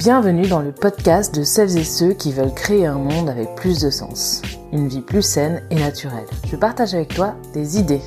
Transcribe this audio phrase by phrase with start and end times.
[0.00, 3.82] Bienvenue dans le podcast de celles et ceux qui veulent créer un monde avec plus
[3.82, 4.40] de sens,
[4.72, 6.24] une vie plus saine et naturelle.
[6.46, 8.00] Je partage avec toi des idées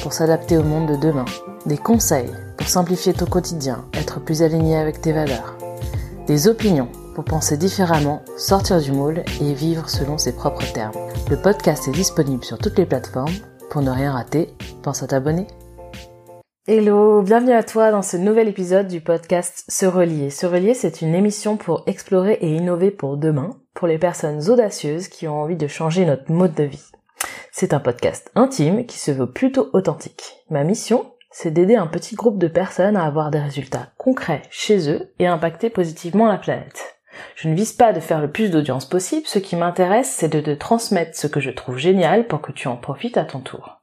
[0.00, 1.24] pour s'adapter au monde de demain,
[1.66, 5.56] des conseils pour simplifier ton quotidien, être plus aligné avec tes valeurs,
[6.28, 10.94] des opinions pour penser différemment, sortir du moule et vivre selon ses propres termes.
[11.28, 13.34] Le podcast est disponible sur toutes les plateformes.
[13.70, 14.54] Pour ne rien rater,
[14.84, 15.48] pense à t'abonner.
[16.72, 20.30] Hello, bienvenue à toi dans ce nouvel épisode du podcast Se Relier.
[20.30, 25.08] Se Relier, c'est une émission pour explorer et innover pour demain, pour les personnes audacieuses
[25.08, 26.92] qui ont envie de changer notre mode de vie.
[27.50, 30.44] C'est un podcast intime qui se veut plutôt authentique.
[30.48, 34.88] Ma mission, c'est d'aider un petit groupe de personnes à avoir des résultats concrets chez
[34.92, 37.00] eux et impacter positivement la planète.
[37.34, 40.40] Je ne vise pas de faire le plus d'audience possible, ce qui m'intéresse c'est de
[40.40, 43.80] te transmettre ce que je trouve génial pour que tu en profites à ton tour.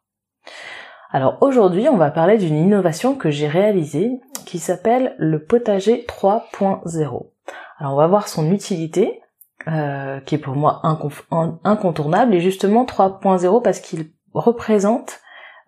[1.09, 7.27] Alors aujourd'hui, on va parler d'une innovation que j'ai réalisée qui s'appelle le potager 3.0.
[7.79, 9.21] Alors on va voir son utilité,
[9.67, 10.81] euh, qui est pour moi
[11.63, 15.19] incontournable, et justement 3.0 parce qu'il représente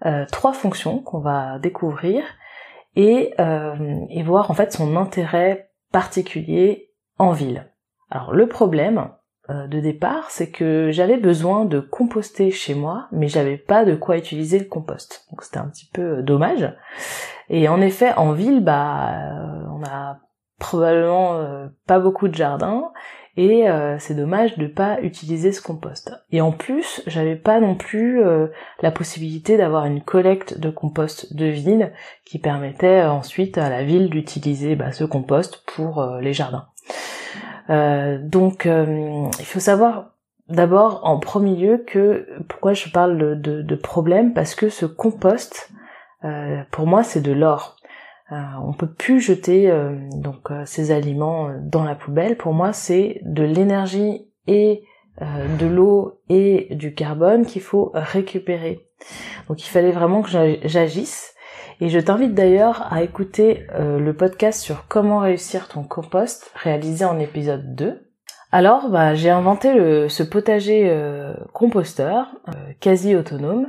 [0.05, 2.23] euh, trois fonctions qu'on va découvrir
[2.95, 7.69] et, euh, et voir en fait son intérêt particulier en ville.
[8.09, 9.09] Alors le problème,
[9.50, 14.17] de départ, c'est que j'avais besoin de composter chez moi, mais j'avais pas de quoi
[14.17, 15.25] utiliser le compost.
[15.31, 16.72] Donc c'était un petit peu euh, dommage.
[17.50, 20.20] Et en effet, en ville, bah, euh, on a
[20.59, 21.42] probablement
[21.88, 22.92] pas beaucoup de jardins
[23.38, 23.67] et
[24.00, 26.11] c'est dommage de pas utiliser ce compost.
[26.33, 28.22] Et en plus, j'avais pas non plus
[28.81, 31.94] la possibilité d'avoir une collecte de compost de ville
[32.25, 36.67] qui permettait ensuite à la ville d'utiliser bah, ce compost pour les jardins.
[37.70, 40.12] Euh, donc euh, il faut savoir
[40.48, 45.70] d'abord en premier lieu que pourquoi je parle de, de, problème parce que ce compost
[46.23, 47.76] euh, pour moi c'est de l'or.
[48.31, 49.72] on peut plus jeter
[50.16, 52.36] donc ces aliments dans la poubelle.
[52.36, 54.83] Pour moi c'est de l'énergie et
[55.22, 58.88] de l'eau et du carbone qu'il faut récupérer.
[59.48, 60.30] Donc il fallait vraiment que
[60.64, 61.36] j'agisse
[61.82, 67.06] et je t'invite d'ailleurs à écouter euh, le podcast sur comment réussir ton compost réalisé
[67.06, 68.06] en épisode 2.
[68.52, 73.67] Alors, bah, j'ai inventé le, ce potager euh, composteur euh, quasi autonome.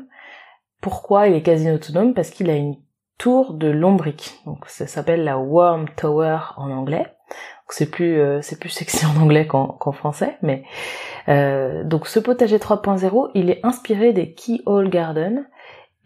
[0.81, 2.15] Pourquoi il est quasi autonome?
[2.15, 2.77] Parce qu'il a une
[3.17, 4.41] tour de lombric.
[4.45, 7.07] Donc ça s'appelle la Worm Tower en anglais.
[7.69, 10.65] C'est plus c'est plus sexy en anglais qu'en français, mais
[11.85, 15.47] donc ce potager 3.0, il est inspiré des Keyhole Garden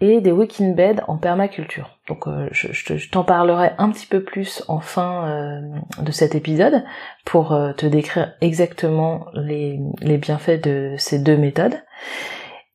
[0.01, 1.91] et des weekend beds en permaculture.
[2.09, 5.61] Donc euh, je, t'en parlerai un petit peu plus en fin euh,
[6.03, 6.85] de cet épisode
[7.25, 9.79] pour euh, te décrire exactement les,
[10.19, 11.81] bienfaits de ces deux méthodes.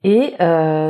[0.04, 0.36] Et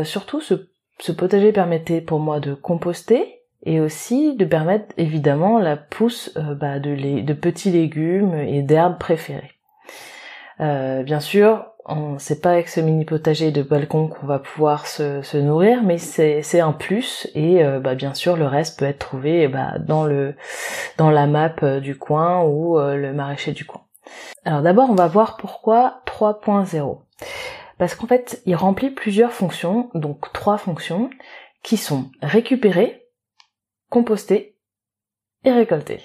[0.05, 0.69] surtout ce,
[0.99, 6.79] ce potager permettait pour moi de composter et aussi de permettre évidemment la pousse bah,
[6.79, 9.51] de, de petits légumes et d'herbes préférées.
[10.59, 11.68] bien sûr,
[12.19, 16.59] c'est pas avec ce mini potager de balcon qu'on va pouvoir se, nourrir, mais c'est
[16.59, 20.35] un plus et euh, bah, bien sûr le reste peut être trouvé bah, dans le
[20.97, 23.81] dans la map euh, du coin ou euh, le maraîcher du coin.
[24.45, 26.99] Alors d'abord on va voir pourquoi 3.0.
[27.77, 31.09] Parce qu'en fait il remplit plusieurs fonctions, donc trois fonctions
[31.63, 33.07] qui sont récupérer,
[33.89, 34.57] composter
[35.43, 36.01] et récolter.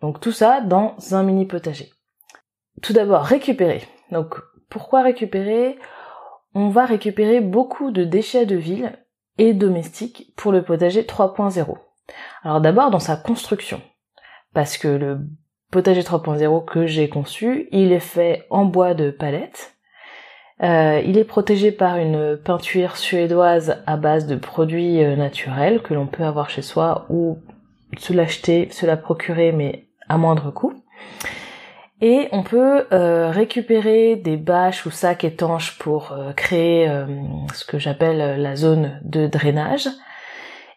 [0.00, 1.90] Donc tout ça dans un mini potager.
[2.82, 3.82] Tout d'abord récupérer.
[4.12, 4.36] Donc
[4.68, 5.78] pourquoi récupérer?
[6.54, 8.98] On va récupérer beaucoup de déchets de ville
[9.38, 11.76] et domestiques pour le potager 3.0.
[12.42, 13.80] Alors d'abord dans sa construction,
[14.54, 15.20] parce que le
[15.70, 19.76] potager 3.0 que j'ai conçu, il est fait en bois de palette.
[20.62, 25.92] Euh, il est protégé par une peinture suédoise à base de produits euh, naturels que
[25.92, 27.38] l'on peut avoir chez soi ou
[27.98, 30.72] se l'acheter, se la procurer mais à moindre coût.
[32.02, 37.06] Et on peut euh, récupérer des bâches ou sacs étanches pour euh, créer euh,
[37.54, 39.88] ce que j'appelle la zone de drainage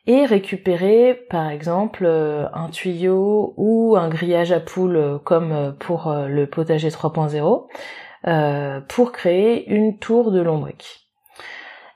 [0.07, 6.87] et récupérer par exemple un tuyau ou un grillage à poules comme pour le potager
[6.89, 11.08] 3.0 pour créer une tour de lombric.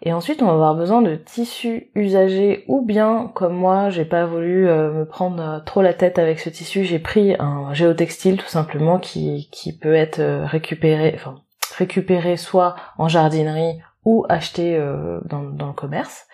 [0.05, 4.25] Et ensuite, on va avoir besoin de tissus usagés ou bien, comme moi, j'ai pas
[4.25, 8.35] voulu euh, me prendre euh, trop la tête avec ce tissu, j'ai pris un géotextile
[8.35, 11.35] tout simplement qui, qui peut être euh, récupéré, enfin
[11.77, 14.77] récupéré soit en jardinerie ou acheté
[15.25, 16.27] dans, dans, le commerce.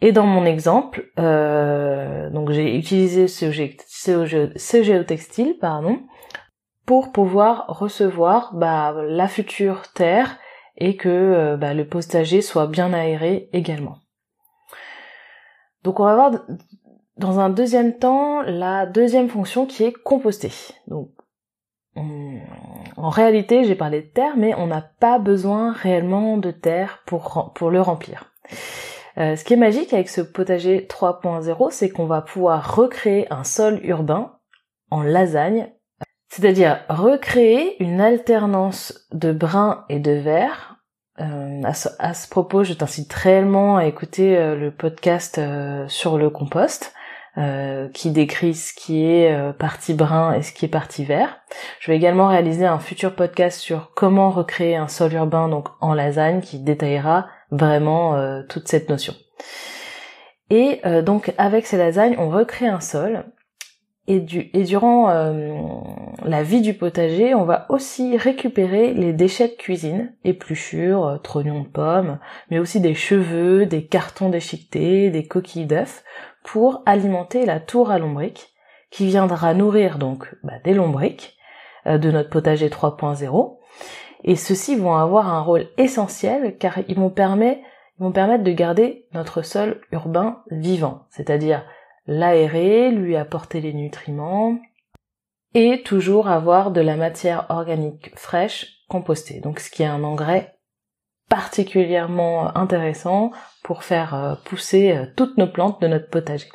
[0.00, 6.00] Et dans mon exemple, donc j'ai utilisé ce, ce, géotextile, pardon,
[6.84, 10.38] pour pouvoir recevoir bah, la future terre
[10.76, 13.98] et que euh, bah, le postager soit bien aéré également.
[15.84, 16.32] Donc on va voir
[17.16, 20.52] dans un deuxième temps la deuxième fonction qui est composter.
[20.86, 21.10] Donc
[22.96, 27.70] en réalité, j'ai parlé de terre, mais on n'a pas besoin réellement de terre pour,
[27.70, 28.32] le remplir.
[29.18, 33.44] Euh, ce qui est magique avec ce potager 3.0, c'est qu'on va pouvoir recréer un
[33.44, 34.38] sol urbain
[34.90, 35.70] en lasagne,
[36.32, 40.76] c'est-à-dire recréer une alternance de brun et de vert.
[41.20, 45.38] Euh, à, ce, propos, je t'incite réellement à écouter euh, le podcast
[45.88, 46.94] sur le compost.
[47.94, 51.40] qui décrit ce qui est partie brun et ce qui est partie vert.
[51.80, 55.94] Je vais également réaliser un futur podcast sur comment recréer un sol urbain donc en
[55.94, 59.14] lasagne qui détaillera vraiment euh, toute cette notion.
[60.50, 63.24] Et euh, donc avec ces lasagnes, on recrée un sol.
[64.08, 65.54] Et, du, et durant euh,
[66.24, 71.68] la vie du potager, on va aussi récupérer les déchets de cuisine, épluchures, trognons de
[71.68, 72.18] pommes,
[72.50, 76.02] mais aussi des cheveux, des cartons déchiquetés, des coquilles d'œufs,
[76.42, 78.48] pour alimenter la tour à lombric,
[78.90, 81.36] qui viendra nourrir donc bah, des lombrics
[81.86, 83.56] de notre potager 3.0,
[84.24, 89.06] et ceux-ci vont avoir un rôle essentiel car ils vont, ils vont permettre de garder
[89.12, 91.64] notre sol urbain vivant, c'est-à-dire
[92.06, 94.58] l'aérer, lui apporter les nutriments
[95.54, 99.40] et toujours avoir de la matière organique fraîche compostée.
[99.40, 100.54] Donc ce qui est un engrais
[101.28, 103.30] particulièrement intéressant
[103.62, 106.48] pour faire euh, pousser euh, toutes nos plantes de notre potager.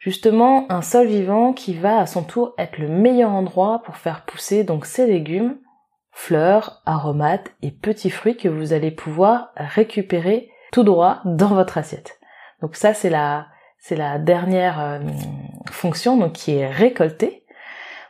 [0.00, 4.24] Justement, un sol vivant qui va à son tour être le meilleur endroit pour faire
[4.24, 5.58] pousser donc ces légumes
[6.10, 12.18] fleurs, aromates et petits fruits que vous allez pouvoir récupérer tout droit dans votre assiette.
[12.60, 13.46] Donc ça c'est la
[13.78, 14.98] c'est la dernière euh,
[15.70, 17.44] fonction donc qui est récoltée.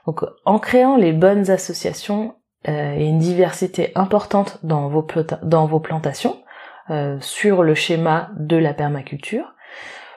[0.06, 2.34] Donc en créant les bonnes associations
[2.68, 5.06] euh, et une diversité importante dans vos
[5.42, 6.42] dans vos plantations
[6.90, 9.54] euh, sur le schéma de la permaculture,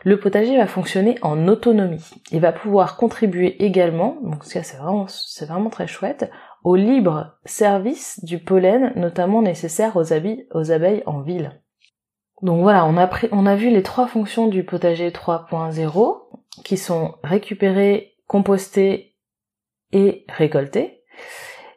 [0.04, 2.10] le potager va fonctionner en autonomie.
[2.32, 5.06] Il va pouvoir contribuer également, donc ça c'est vraiment
[5.42, 6.32] vraiment très chouette,
[6.64, 10.14] au libre service du pollen, notamment nécessaire aux
[10.72, 11.62] abeilles en ville.
[12.42, 12.98] Donc voilà, on
[13.46, 16.18] a, vu les trois fonctions du potager 3.0
[16.64, 19.14] qui sont récupérées, compostées
[19.92, 21.04] et récoltées.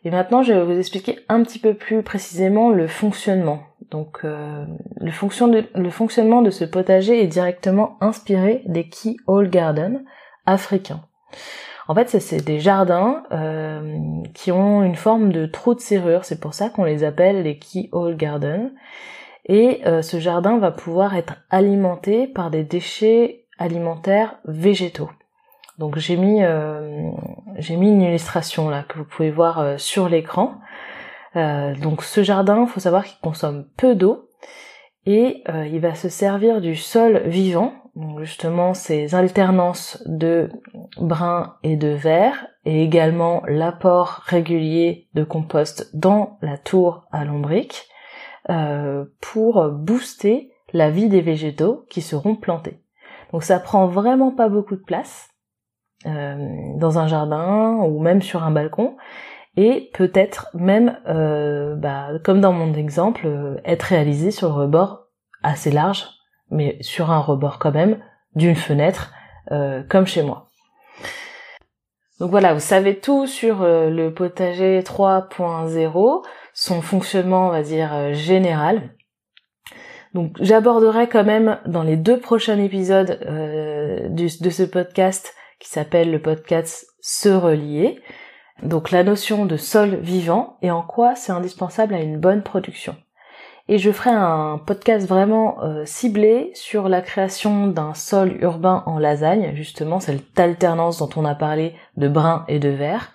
[0.04, 3.62] Et maintenant, je vais vous expliquer un petit peu plus précisément le fonctionnement.
[3.90, 4.64] Donc, euh,
[5.00, 10.04] le, fonctionnement de ce potager est directement inspiré des Key All Garden
[10.46, 11.04] africains.
[11.86, 13.98] En fait, c'est des jardins euh,
[14.32, 16.24] qui ont une forme de trou de serrure.
[16.24, 18.70] C'est pour ça qu'on les appelle les keyhole gardens.
[19.46, 25.10] Et euh, ce jardin va pouvoir être alimenté par des déchets alimentaires végétaux.
[25.78, 27.10] Donc j'ai mis euh,
[27.56, 30.54] j'ai mis une illustration là que vous pouvez voir sur l'écran.
[31.34, 34.30] donc ce jardin, faut savoir qu'il consomme peu d'eau
[35.04, 40.50] et il va se servir du sol vivant donc justement ces alternances de
[41.00, 47.88] brun et de vert et également l'apport régulier de compost dans la tour à lombric
[48.50, 52.80] euh, pour booster la vie des végétaux qui seront plantés.
[53.32, 55.28] Donc ça prend vraiment pas beaucoup de place
[56.06, 56.36] euh,
[56.76, 58.96] dans un jardin ou même sur un balcon
[59.56, 65.06] et peut-être même, euh, bah, comme dans mon exemple, être réalisé sur le rebord
[65.42, 66.08] assez large
[66.50, 67.98] mais sur un rebord quand même,
[68.34, 69.12] d'une fenêtre,
[69.88, 70.43] comme chez moi.
[72.20, 77.92] Donc voilà, vous savez tout sur euh, le potager 3.0, son fonctionnement, on va dire,
[77.92, 78.94] euh, général.
[80.14, 83.18] Donc j'aborderai quand même dans les deux prochains épisodes
[84.10, 88.00] de ce podcast qui s'appelle le podcast Se relier,
[88.62, 92.96] donc la notion de sol vivant et en quoi c'est indispensable à une bonne production
[93.68, 98.98] et je ferai un podcast vraiment euh, ciblé sur la création d'un sol urbain en
[98.98, 103.12] lasagne, justement cette alternance dont on a parlé de brun et de vert,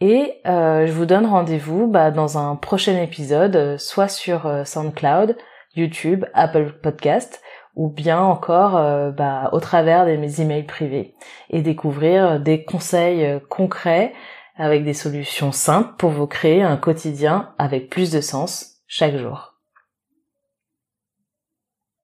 [0.00, 5.36] et euh, je vous donne rendez-vous bah, dans un prochain épisode, soit sur SoundCloud,
[5.76, 7.40] YouTube, Apple Podcast
[7.76, 8.72] ou bien encore
[9.12, 11.14] bah, au travers de mes emails privés
[11.50, 14.12] et découvrir des conseils concrets
[14.56, 19.55] avec des solutions simples pour vous créer un quotidien avec plus de sens chaque jour.